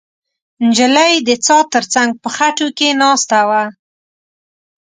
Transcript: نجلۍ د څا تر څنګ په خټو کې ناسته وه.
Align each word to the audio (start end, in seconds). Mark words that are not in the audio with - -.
نجلۍ 0.65 1.13
د 1.27 1.29
څا 1.45 1.57
تر 1.73 1.83
څنګ 1.93 2.11
په 2.21 2.29
خټو 2.35 2.67
کې 2.77 2.87
ناسته 3.01 3.39
وه. 3.49 3.63